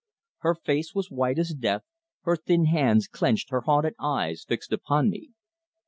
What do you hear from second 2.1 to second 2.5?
her